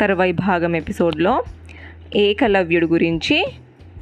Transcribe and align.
తర్వాయి 0.00 0.32
భాగం 0.32 0.76
ఎపిసోడ్లో 0.76 1.44
ఏకలవ్యుడు 2.16 2.86
గురించి 2.86 3.46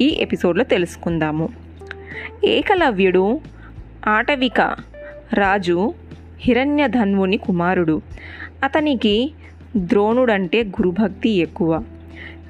ఈ 0.01 0.17
ఎపిసోడ్లో 0.21 0.65
తెలుసుకుందాము. 0.65 1.49
ఏకలవ్యుడు 2.45 3.41
ఆటవిక 4.07 4.61
రాజు 5.35 5.95
హిరణ్యధన్వుని 6.41 7.37
కుమారుడు. 7.37 8.03
అతనికి 8.65 9.33
ద్రోణుడంటే 9.77 10.63
గురుభక్తి 10.63 11.31
ఎక్కువ. 11.31 11.85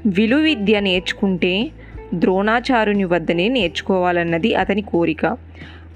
విలువిద్య 0.06 0.80
నేర్చుకుంటే 0.80 1.70
ద్రోణాచారుని 2.14 3.04
వద్దనే 3.04 3.48
నేర్చుకోవాలన్నది 3.48 4.54
అతని 4.54 4.82
కోరిక. 4.82 5.26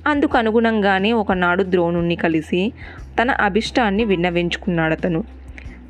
అందుకు 0.07 0.39
అనుగుణంగానే 0.39 1.12
ఒకనాడు 1.12 1.62
ద్రోణుణ్ణి 1.62 2.17
కలిసి 2.17 2.73
తన 3.23 3.30
అభిష్టాన్ని 3.30 4.05
విన్నవించుకున్నాడు 4.05 4.93
అతను 4.93 5.24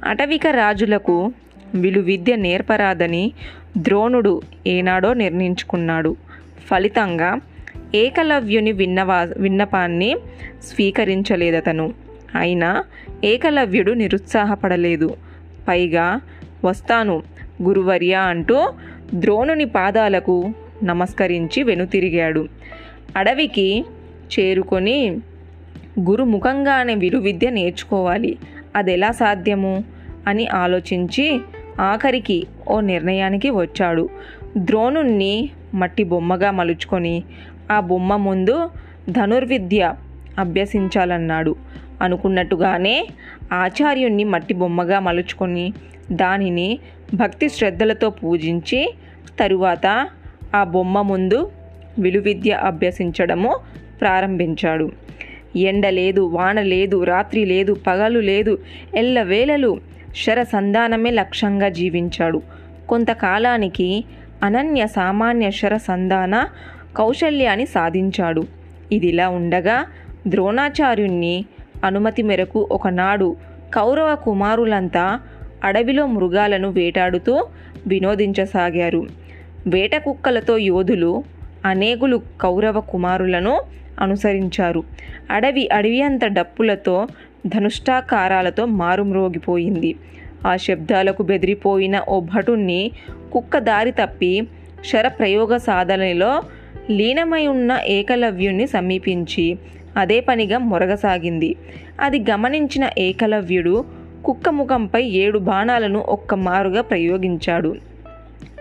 అటవిక 0.05 0.47
రాజులకు 0.47 1.33
విలువిద్య 1.75 2.37
నేర్పరాదని 2.37 3.33
ద్రోణుడు 3.79 4.43
ఏనాడో 4.67 5.13
నిర్ణయించుకున్నాడు. 5.13 6.17
ఫలితంగా 6.71 7.39
ఏకలవ్యుని 7.95 8.73
విన్నవా 8.73 9.29
విన్నపాన్ని 9.37 10.17
స్వీకరించలేదతను. 10.63 11.95
అయినా 12.37 12.85
ఏకలవ్యుడు 13.25 13.93
నిరుత్సాహపడలేదు. 13.93 15.17
పైగా 15.69 16.21
వస్తాను 16.65 17.23
గురువర్య 17.63 18.15
అంటూ 18.15 18.73
ద్రోణుని 19.15 19.65
పాదాలకు 19.65 20.51
నమస్కరించి 20.85 21.63
వెనుతిరిగాడు. 21.63 22.49
అడవికి 23.17 23.85
చేరుకొని 24.39 25.11
గురుముఖంగానే 26.01 26.95
విలువిద్య 26.95 27.51
నేర్చుకోవాలి. 27.51 28.39
అది 28.77 28.93
ఎలా 28.93 29.11
సాధ్యము? 29.11 29.85
అని 30.27 30.47
ఆలోచించి 30.47 31.41
ఆఖరికి 31.81 32.47
ఓ 32.69 32.81
నిర్ణయానికి 32.81 33.51
వచ్చాడు. 33.51 34.09
ద్రోణుణ్ణి 34.57 35.51
మట్టి 35.75 36.05
బొమ్మగా 36.05 36.51
మలుచుకొని 36.51 37.23
ఆ 37.71 37.81
బొమ్మ 37.81 38.17
ముందు 38.17 38.71
ధనుర్విద్య 39.11 39.95
అభ్యసించాలన్నాడు. 40.39 41.57
అనుకున్నట్టుగానే 42.03 43.09
ఆచార్యుణ్ణి 43.53 44.25
మట్టి 44.25 44.55
బొమ్మగా 44.55 45.01
మలుచుకొని 45.01 45.73
దానిని 46.13 46.79
భక్తి 47.15 47.49
శ్రద్ధలతో 47.49 48.11
పూజించి 48.11 48.95
తరువాత 49.41 50.09
ఆ 50.55 50.65
బొమ్మ 50.65 51.03
ముందు 51.03 51.51
విలువిద్య 51.99 52.51
అభ్యసించడము 52.51 53.57
ప్రారంభించాడు. 54.01 54.93
ఎండ 55.57 55.87
లేదు 55.87 56.21
వాన 56.21 56.63
లేదు 56.63 57.05
రాత్రి 57.05 57.45
లేదు 57.45 57.73
పగలు 57.87 58.21
లేదు 58.21 58.59
ఎల్లవేళలు 58.95 59.79
శర 60.17 60.43
సంధానమే 60.43 61.11
లక్ష్యంగా 61.11 61.69
జీవించాడు. 61.69 62.43
కొంతకాలానికి 62.89 64.05
అనన్య 64.43 64.87
సామాన్య 64.87 65.51
శర 65.51 65.77
సంధాన 65.77 66.49
కౌశల్యాన్ని 66.97 67.67
సాధించాడు. 67.67 68.43
ఇదిలా 68.93 69.29
ఉండగా 69.29 69.87
ద్రోణాచార్యుణ్ణి 70.27 71.45
అనుమతి 71.85 72.23
మేరకు 72.23 72.69
ఒకనాడు 72.73 73.37
కౌరవ 73.75 74.15
కుమారులంతా 74.15 75.21
అడవిలో 75.65 76.07
మృగాలను 76.07 76.69
వేటాడుతూ 76.71 77.47
వినోదించసాగారు. 77.87 79.07
వేట 79.67 79.97
కుక్కలతో 79.97 80.59
యోధులు 80.59 81.25
అనేకులు 81.65 82.23
కౌరవ 82.41 82.81
కుమారులను 82.81 83.61
అనుసరించారు. 84.01 84.85
అడవి 85.31 85.69
అడవి 85.69 86.03
అంత 86.03 86.25
డప్పులతో 86.25 87.07
ధనుష్టాకారాలతో 87.47 88.65
మారుమ్రోగిపోయింది. 88.67 89.95
ఆ 90.47 90.57
శబ్దాలకు 90.57 91.23
బెదిరిపోయిన 91.23 92.03
ఓ 92.09 92.21
భటుణ్ణి 92.21 92.91
కుక్క 93.33 93.59
దారి 93.59 93.91
తప్పి 93.91 94.43
శరప్రయోగ 94.85 95.57
సాధనలో 95.57 96.43
లీనమై 96.91 97.47
ఉన్న 97.47 97.79
ఏకలవ్యుణ్ణి 97.87 98.67
సమీపించి 98.67 99.59
అదే 99.97 100.21
పనిగా 100.21 100.59
మొరగసాగింది. 100.59 101.57
అది 102.01 102.25
గమనించిన 102.31 102.91
ఏకలవ్యుడు 102.99 103.85
కుక్క 104.25 104.49
ముఖంపై 104.49 105.03
ఏడు 105.03 105.39
బాణాలను 105.39 105.99
ఒక్క 105.99 106.35
మారుగా 106.35 106.81
ప్రయోగించాడు. 106.81 107.77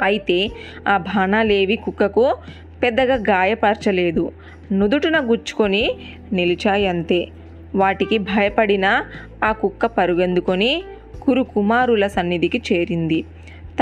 అయితే 0.02 0.52
ఆ 0.88 0.98
బాణాలేవి 0.98 1.76
కుక్కకు 1.76 2.36
పెద్దగా 2.84 3.16
గాయపరచలేదు. 3.16 4.32
నుదుటున 4.72 5.20
గుచ్చుకొని 5.20 5.92
నిలిచాయంతే. 6.34 7.28
వాటికి 7.76 8.18
భయపడిన 8.18 9.04
ఆ 9.44 9.52
కుక్క 9.52 9.86
పరుగెందుకొని 9.86 10.84
కురు 11.22 11.44
కుమారుల 11.44 12.08
సన్నిధికి 12.08 12.62
చేరింది. 12.74 13.24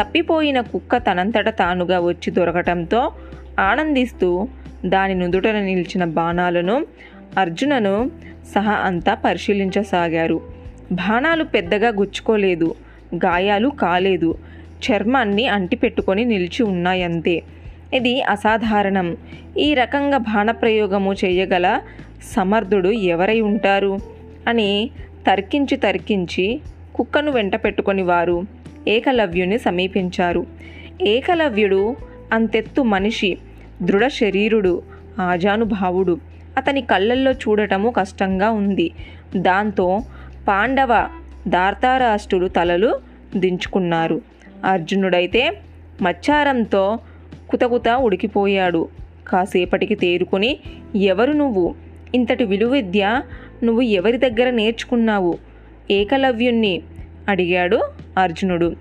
తప్పిపోయిన 0.02 0.62
కుక్క 0.62 0.98
తనంతట 0.98 1.50
తానుగా 1.50 2.00
వచ్చి 2.00 2.32
దొరకటంతో 2.32 3.12
ఆనందిస్తూ 3.60 4.48
దాని 4.86 5.16
నుదుటన 5.16 5.60
నిలిచిన 5.60 6.04
బాణాలను 6.04 6.86
అర్జునను 7.38 8.12
సహా 8.56 8.74
అంతా 8.74 9.14
పరిశీలించసాగారు. 9.14 10.42
బాణాలు 10.92 11.44
పెద్దగా 11.44 11.88
గుచ్చుకోలేదు 11.88 12.76
గాయాలు 13.16 13.70
కాలేదు 13.70 14.38
చర్మాన్ని 14.86 15.48
అంటిపెట్టుకొని 15.48 16.26
నిలిచి 16.26 16.64
ఉన్నాయంతే. 16.64 17.44
ఇది 17.94 18.22
అసాధారణం. 18.22 19.18
ఈ 19.58 19.74
రకంగా 19.74 20.18
బాణప్రయోగము 20.18 21.14
చేయగల 21.14 21.80
సమర్థుడు 22.34 22.90
ఎవరై 22.90 23.42
ఉంటారు? 23.42 23.98
అని 24.48 24.90
తర్కించి 25.28 25.78
తర్కించి 25.78 26.62
కుక్కను 26.96 27.32
వెంట 27.32 27.56
పెట్టుకొని 27.56 28.02
వారు 28.02 28.44
ఏకలవ్యుని 28.88 29.60
సమీపించారు. 29.60 30.46
ఏకలవ్యుడు 31.02 31.96
అంతెత్తు 32.34 32.82
మనిషి 32.82 33.38
దృఢ 33.84 34.08
శరీరుడు 34.08 34.84
ఆజానుభావుడు. 35.22 36.18
అతని 36.58 36.82
కళ్ళల్లో 36.82 37.32
చూడటము 37.32 37.90
కష్టంగా 37.90 38.50
ఉంది. 38.50 38.92
దాంతో 39.36 40.00
పాండవ 40.48 41.08
దార్తారాష్ట్రులు 41.48 42.48
తలలు 42.48 43.00
దించుకున్నారు. 43.36 44.22
అర్జునుడైతే 44.66 45.58
మచ్చారంతో 46.02 47.00
కుతకుత 47.50 47.90
ఉడికిపోయాడు. 47.90 48.88
కాసేపటికి 49.28 49.96
తేరుకొని 49.96 50.58
ఎవరు 50.96 51.32
నువ్వు? 51.32 51.76
ఇంతటి 52.16 52.46
విలువిద్య 52.46 53.22
నువ్వు 53.64 53.82
ఎవరి 53.82 54.18
దగ్గర 54.18 54.50
నేర్చుకున్నావు? 54.50 55.38
ఏకలవ్యుణ్ణి? 55.92 56.82
అడిగాడు 57.30 57.80
అర్జునుడు. 58.18 58.76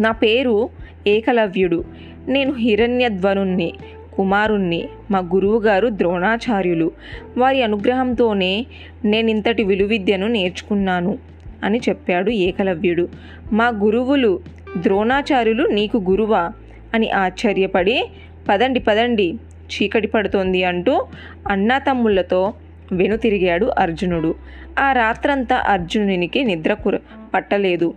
నా 0.00 0.10
పేరు 0.10 0.68
ఏకలవ్యుడు. 1.06 1.84
నేను 2.28 2.52
హిరణ్యధ్వనుణ్ణి 2.52 3.72
కుమారుణ్ణి 4.14 4.88
మా 5.10 5.18
గురువుగారు 5.18 5.88
ద్రోణాచార్యులు. 5.88 6.90
వారి 7.38 7.62
అనుగ్రహంతోనే 7.62 8.66
నేను 9.04 9.30
ఇంతటి 9.30 9.62
విలువిద్యను 9.62 10.26
నేర్చుకున్నాను 10.26 11.18
అని 11.64 11.80
చెప్పాడు 11.88 12.30
ఏకలవ్యుడు. 12.30 13.08
మా 13.52 13.68
గురువులు 13.68 14.40
ద్రోణాచార్యులు 14.76 15.66
నీకు 15.66 15.96
గురువా? 16.10 16.50
అని 16.94 17.10
ఆశ్చర్యపడి 17.10 18.04
పదండి 18.48 18.80
పదండి 18.80 19.38
చీకటి 19.66 20.06
పడుతోంది 20.06 20.64
అంటూ 20.64 21.06
అన్నాతమ్ముళ్ళతో 21.48 22.54
వెనుతిరిగాడు 22.92 23.66
అర్జునుడు. 23.78 24.34
ఆ 24.78 24.92
రాత్రంతా 24.92 25.64
అర్జునునికి 25.66 26.44
నిద్ర 26.44 26.74
కుర 26.74 26.98
పట్టలేదు. 27.34 27.94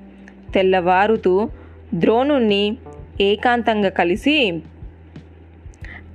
తెల్లవారుతూ 0.53 1.49
ద్రోణుణ్ణి 1.93 2.77
ఏకాంతంగా 3.21 3.89
కలిసి 3.89 4.61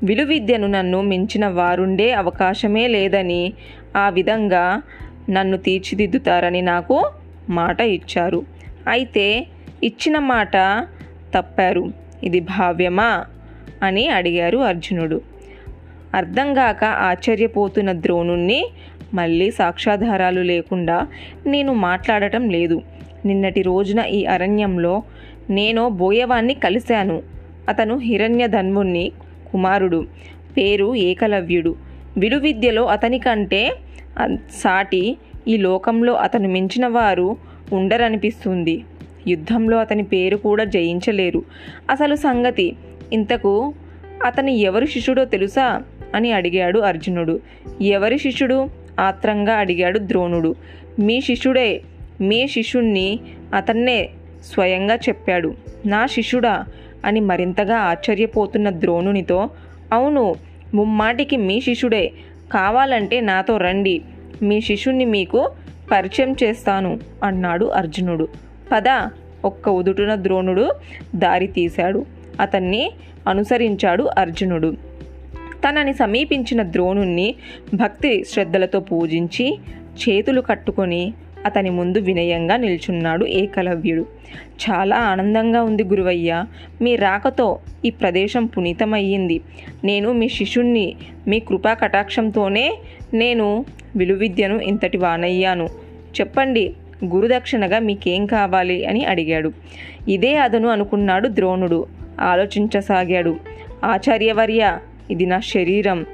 విలువిద్యను 0.02 0.66
నన్ను 0.66 1.02
మించిన 1.02 1.48
వారుండే 1.48 2.12
అవకాశమే 2.12 2.86
లేదని 2.86 3.52
ఆ 3.96 4.08
విధంగా 4.08 4.82
నన్ను 5.30 5.56
తీర్చిదిద్దుతారని 5.56 6.62
నాకు 6.62 7.10
మాట 7.48 7.80
ఇచ్చారు. 7.80 8.42
అయితే 8.88 9.46
ఇచ్చిన 9.84 10.18
మాట 10.18 10.52
తప్పారు. 11.34 11.92
ఇది 12.24 12.40
భావ్యమా? 12.40 13.24
అని 13.82 14.08
అడిగారు 14.08 14.58
అర్జునుడు. 14.58 15.29
అర్థంగాక 16.14 16.84
ఆశ్చర్యపోతున్న 16.84 17.92
ద్రోణుణ్ణి 17.92 18.66
మళ్ళీ 19.14 19.50
సాక్ష్యాధారాలు 19.50 20.40
లేకుండా 20.40 21.06
నేను 21.46 21.74
మాట్లాడటం 21.74 22.50
లేదు. 22.50 22.82
నిన్నటి 23.24 23.62
రోజున 23.62 23.98
ఈ 24.00 24.24
అరణ్యంలో 24.24 25.02
నేను 25.50 25.88
బోయవాన్ని 25.88 26.54
కలిశాను. 26.54 27.22
అతను 27.68 27.98
హిరణ్యధన్వుణ్ణి 27.98 29.12
కుమారుడు 29.52 30.06
పేరు 30.56 30.94
ఏకలవ్యుడు. 30.94 31.74
విలువిద్యలో 32.18 32.86
అతని 32.86 33.18
కంటే 33.18 33.72
సాటి 34.50 35.16
ఈ 35.48 35.56
లోకంలో 35.56 36.12
అతను 36.12 36.48
మించిన 36.48 36.86
వారు 36.86 37.36
ఉండరనిపిస్తుంది. 37.72 38.84
యుద్ధంలో 39.28 39.76
అతని 39.76 40.02
పేరు 40.02 40.36
కూడా 40.36 40.64
జయించలేరు. 40.64 41.42
అసలు 41.90 42.14
సంగతి 42.14 42.76
ఇంతకు 43.12 43.74
అతని 44.26 44.58
ఎవరు 44.58 44.86
శిష్యుడో 44.86 45.24
తెలుసా? 45.24 45.82
అని 46.14 46.32
అడిగాడు 46.32 46.80
అర్జునుడు. 46.80 47.40
ఎవరి 47.82 48.18
శిష్యుడు? 48.18 48.68
ఆత్రంగా 49.00 49.54
అడిగాడు 49.54 49.98
ద్రోణుడు. 49.98 50.54
మీ 50.98 51.20
శిష్యుడే 51.20 51.80
మీ 52.20 52.48
శిష్యుణ్ణి 52.48 53.20
అతన్నే 53.54 54.10
స్వయంగా 54.44 54.94
చెప్పాడు. 54.94 55.54
నా 55.86 56.06
శిష్యుడా? 56.06 56.64
అని 57.04 57.20
మరింతగా 57.20 57.76
ఆశ్చర్యపోతున్న 57.76 58.70
ద్రోణునితో 58.70 59.50
అవును 59.92 60.34
ముమ్మాటికి 60.74 61.36
మీ 61.36 61.60
శిష్యుడే. 61.60 62.12
కావాలంటే 62.52 63.20
నాతో 63.20 63.56
రండి. 63.56 64.02
మీ 64.42 64.60
శిష్యుణ్ణి 64.60 65.04
మీకు 65.04 65.50
పరిచయం 65.90 66.36
చేస్తాను 66.44 67.00
అన్నాడు 67.24 67.64
అర్జునుడు. 67.64 68.28
పద 68.72 69.08
ఒక్క 69.44 69.68
ఉదుటున 69.68 70.14
ద్రోణుడు 70.14 70.72
దారి 71.16 71.46
తీశాడు. 71.46 72.06
అతన్ని 72.40 72.92
అనుసరించాడు 73.28 74.10
అర్జునుడు. 74.18 74.76
తనని 75.68 75.92
సమీపించిన 75.92 76.62
ద్రోణుణ్ణి 76.62 77.34
భక్తి 77.74 78.24
శ్రద్ధలతో 78.24 78.80
పూజించి 78.80 79.58
చేతులు 79.94 80.40
కట్టుకొని 80.40 81.12
అతని 81.44 81.70
ముందు 81.70 81.98
వినయంగా 81.98 82.56
నిల్చున్నాడు 82.56 83.26
ఏకలవ్యుడు 83.26 84.06
చాలా 84.36 84.96
ఆనందంగా 84.96 85.62
ఉంది 85.62 85.84
గురువయ్య 85.84 86.44
మీ 86.82 86.96
రాకతో 86.96 87.58
ఈ 87.84 87.90
ప్రదేశం 87.90 88.46
పునీతమయ్యింది. 88.46 89.40
నేను 89.84 90.12
మీ 90.12 90.28
శిష్యుణ్ణి 90.28 90.96
మీ 91.28 91.40
కృపా 91.40 91.74
కటాక్షంతోనే 91.74 92.78
నేను 93.14 93.64
విలువిద్యను 93.96 94.60
ఇంతటి 94.60 94.98
వానయ్యాను. 94.98 95.64
చెప్పండి 96.20 96.74
గురుదక్షిణగా 97.04 97.78
మీకేం 97.78 98.26
కావాలి 98.26 98.86
అని 98.86 99.04
అడిగాడు. 99.04 99.52
ఇదే 100.08 100.36
అదను 100.36 100.68
అనుకున్నాడు 100.68 101.28
ద్రోణుడు. 101.28 101.86
ఆలోచించసాగాడు. 102.20 103.36
ఆచార్యవర్య 103.84 104.78
ఇది 105.10 105.26
నా 105.26 105.40
శరీరం. 105.40 106.06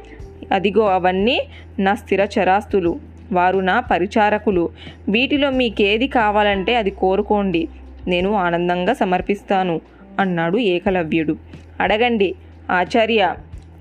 అదిగో 0.53 0.87
అవన్నీ 0.87 1.43
నా 1.79 1.95
స్థిర 1.95 2.29
చరాస్తులు. 2.39 3.01
వారు 3.33 3.59
నా 3.59 3.81
పరిచారకులు. 3.81 4.69
వీటిలో 5.09 5.51
మీకేది 5.51 6.09
కావాలంటే 6.09 6.75
అది 6.75 6.91
కోరుకోండి. 6.91 7.69
నేను 8.09 8.35
ఆనందంగా 8.35 8.93
సమర్పిస్తాను 8.93 9.81
అన్నాడు 10.21 10.59
ఏకలవ్యుడు. 10.59 11.37
అడగండి 11.81 12.35
ఆచార్య 12.71 13.35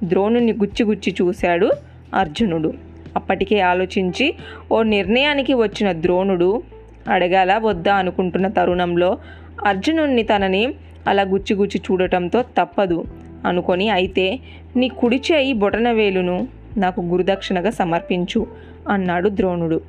ద్రోణుని 0.04 0.54
గుచ్చి 0.54 0.86
గుచ్చి 0.86 1.16
చూశాడు 1.22 1.70
అర్జునుడు. 2.14 2.74
అప్పటికే 3.16 3.60
ఆలోచించి 3.60 4.34
ఓ 4.72 4.84
నిర్ణయానికి 4.84 5.54
వచ్చిన 5.54 5.92
ద్రోణుడు 5.92 6.64
అడగాల 7.10 7.58
వద్దా 7.58 7.96
అనుకుంటున్న 7.96 8.48
తరుణంలో 8.48 9.18
అర్జునుణ్ణి 9.66 10.24
తనని 10.24 10.74
అలా 11.08 11.24
గుచ్చి 11.24 11.56
గుచ్చి 11.56 11.82
చూడటంతో 11.92 12.42
తప్పదు. 12.42 13.06
అనుకొని 13.46 13.90
అయితే 13.90 14.40
నీ 14.76 14.88
కుడి 14.88 15.22
చేయి 15.32 15.54
బొటనవేలును 15.54 16.48
నాకు 16.78 17.02
గురుదక్షిణగా 17.02 17.70
సమర్పించు 17.70 18.48
అన్నాడు 18.90 19.30
ద్రోణుడు. 19.30 19.82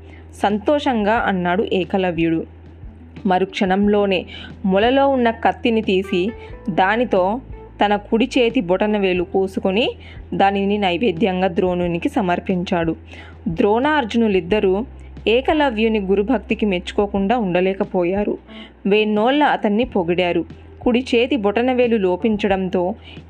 సంతోషంగా 0.42 1.12
అన్నాడు 1.12 1.66
ఏకలవ్యుడు. 1.72 2.44
మరుక్షణంలోనే 3.26 4.26
మొలలో 4.64 5.08
ఉన్న 5.08 5.30
కత్తిని 5.30 5.82
తీసి 5.82 6.30
దానితో 6.70 7.40
తన 7.84 7.96
కుడి 7.96 8.28
చేతి 8.38 8.60
బొటనవేలు 8.60 9.24
కోసుకొని 9.24 9.90
దానిని 10.34 10.78
నైవేద్యంగా 10.78 11.48
ద్రోణునికి 11.48 12.08
సమర్పించాడు. 12.08 12.96
ద్రోణార్జునులిద్దరూ 13.48 14.84
ఏకలవ్యుని 15.28 16.00
గురుభక్తికి 16.00 16.66
మెచ్చుకోకుండా 16.66 17.38
ఉండలేకపోయారు. 17.38 18.38
వేన్నోళ్ళ 18.86 19.42
అతన్ని 19.42 19.84
పొగిడారు. 19.84 20.44
కుడి 20.82 21.02
చేతి 21.10 21.36
బొటనవేలు 21.36 21.96
లోపించడంతో 21.96 22.82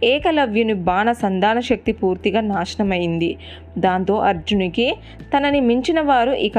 ఏకలవ్యుని 0.05 0.75
బాణ 0.89 1.13
సంధాన 1.13 1.61
శక్తి 1.61 1.93
పూర్తిగా 1.93 2.41
నాశనమైంది. 2.41 3.31
దాంతో 3.79 4.17
అర్జునికి 4.31 4.87
తనని 5.35 5.61
మించిన 5.61 6.01
వారు 6.01 6.33
ఇక 6.49 6.59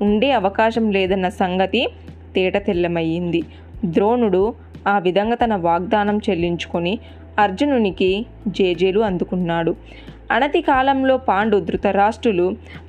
ఉండే 0.00 0.30
అవకాశం 0.32 0.86
లేదన్న 0.92 1.28
సంగతి 1.42 1.82
తేట 2.36 2.56
తెల్లమయ్యింది. 2.66 3.42
ద్రోణుడు 3.84 4.44
ఆ 4.86 4.98
విధంగా 4.98 5.34
తన 5.34 5.54
వాగ్దానం 5.68 6.16
చెల్లించుకొని 6.28 6.94
అర్జునునికి 7.38 8.10
జేజేలు 8.48 9.00
అందుకున్నాడు. 9.00 9.72
అనతి 10.30 10.60
కాలంలో 10.60 11.14
పాండు 11.28 11.56
ధృతరాష్ట్రులు 11.68 12.46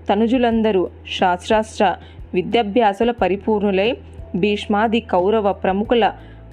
తనుజులందరూ 0.10 0.84
శాస్త్రాస్త్ర 1.18 1.86
విద్యాభ్యాసుల 2.34 3.12
పరిపూర్ణులై 3.22 3.90
భీష్మాది 4.36 5.00
కౌరవ 5.00 5.52
ప్రముఖుల 5.52 6.06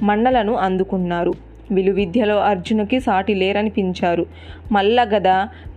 మన్నలను 0.02 0.54
అందుకున్నారు. 0.54 1.32
విలువిద్యలో 1.70 2.38
అర్జునుకి 2.38 3.00
సాటి 3.00 3.34
లేరనిపించారు. 3.34 4.26
మల్లగద 4.72 5.28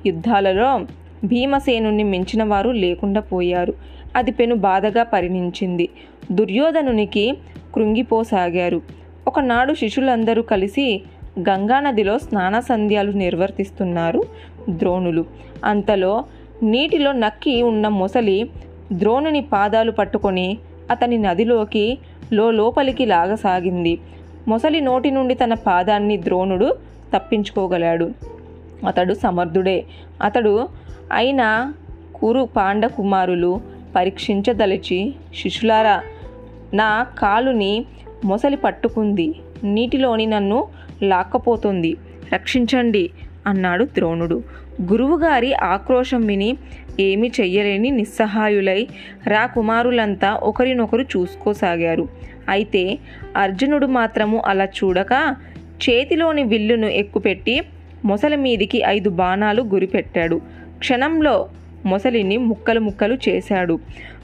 యుద్ధాలలో 0.06 0.80
భీమసేనుని 1.24 2.04
మించిన 2.04 2.44
వారు 2.44 2.70
లేకుండా 2.70 3.22
పోయారు. 3.22 3.74
అది 4.16 4.32
పెను 4.32 4.56
బాధగా 4.56 5.04
పరిణించింది. 5.04 5.90
దుర్యోధనునికి 6.32 7.38
కృంగిపోసాగారు. 7.76 8.82
ఒకనాడు 9.28 9.74
శిష్యులందరూ 9.74 10.42
కలిసి 10.42 11.02
గంగానదిలో 11.40 12.18
స్నాన 12.18 12.60
సంధ్యాలు 12.60 13.12
నిర్వర్తిస్తున్నారు 13.12 14.24
ద్రోణులు. 14.70 15.26
అంతలో 15.66 16.26
నీటిలో 16.64 17.12
నక్కి 17.12 17.64
ఉన్న 17.64 17.88
మొసలి 17.88 18.50
ద్రోణుని 18.94 19.42
పాదాలు 19.42 19.92
పట్టుకొని 19.92 20.58
అతని 20.92 21.18
నదిలోకి 21.18 21.98
లో 22.34 22.52
లోపలికి 22.52 23.06
లాగసాగింది. 23.06 24.00
మొసలి 24.48 24.82
నోటి 24.82 25.12
నుండి 25.12 25.34
తన 25.34 25.54
పాదాన్ని 25.54 26.18
ద్రోణుడు 26.18 26.76
తప్పించుకోగలాడు. 27.16 28.12
అతడు 28.88 29.14
సమర్థుడే. 29.14 29.86
అతడు 30.22 30.68
అయినా 31.12 31.74
కురు 32.16 32.50
పాండ 32.58 32.86
కుమారులు 32.86 33.62
పరీక్షించదలిచి 33.96 35.14
శిష్యులారా 35.36 36.02
నా 36.74 37.08
కాలుని 37.20 37.86
మొసలి 38.26 38.58
పట్టుకుంది. 38.58 39.36
నీటిలోని 39.64 40.26
నన్ను 40.26 40.68
లాక్కపోతుంది. 41.04 41.98
రక్షించండి 42.34 43.10
అన్నాడు 43.48 43.86
ద్రోణుడు. 43.86 44.44
గురువుగారి 44.82 45.54
ఆక్రోశం 45.54 46.22
విని 46.22 46.58
ఏమీ 47.00 47.32
చెయ్యలేని 47.42 47.90
నిస్సహాయులై 47.90 48.88
రా 49.28 49.46
కుమారులంతా 49.46 50.34
ఒకరినొకరు 50.34 51.02
చూసుకోసాగారు. 51.02 52.08
అయితే 52.50 52.98
అర్జునుడు 53.38 53.86
మాత్రము 53.86 54.44
అలా 54.46 54.66
చూడక 54.66 55.36
చేతిలోని 55.90 56.44
విల్లును 56.44 56.86
ఎక్కుపెట్టి 56.86 57.62
మొసలి 58.06 58.36
మీదికి 58.36 58.84
ఐదు 58.88 59.10
బాణాలు 59.10 59.62
గురిపెట్టాడు. 59.62 60.42
క్షణంలో 60.80 61.50
మొసలిని 61.86 62.38
ముక్కలు 62.38 62.80
ముక్కలు 62.80 63.18
చేశాడు. 63.30 63.80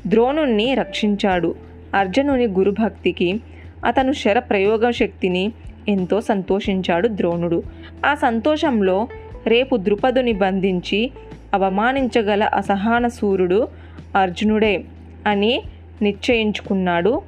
ద్రోణుణ్ణి 0.07 0.73
రక్షించాడు. 0.73 1.55
అర్జునుని 1.95 2.47
గురుభక్తికి 2.47 3.39
అతను 3.85 4.11
శర 4.11 4.39
ప్రయోగ 4.39 4.89
శక్తిని 4.89 5.51
ఎంతో 5.87 6.21
సంతోషించాడు 6.21 7.07
ద్రోణుడు. 7.07 7.63
ఆ 8.05 8.15
సంతోషంలో 8.15 9.07
రేపు 9.47 9.75
ద్రుపదుని 9.75 10.33
బంధించి 10.33 11.11
అవమానించగల 11.53 12.43
అసహాన 12.43 13.07
సూర్యుడు 13.07 13.67
అర్జునుడే 14.15 14.83
అని 15.27 15.63
నిశ్చయించుకున్నాడు. 16.01 17.21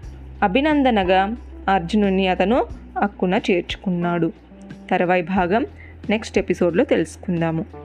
అభినందనగా 0.44 1.36
అర్జునుని 1.70 2.28
అతను 2.28 2.66
అక్కున 3.02 3.40
చేర్చుకున్నాడు. 3.52 4.32
తర్వాయి 4.92 5.22
భాగం 5.22 5.66
నెక్స్ట్ 6.10 6.40
ఎపిసోడ్లో 6.40 6.84
తెలుసుకుందాము. 6.84 7.83